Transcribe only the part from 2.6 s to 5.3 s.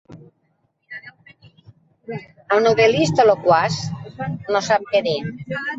novel·lista loquaç no sap què dir.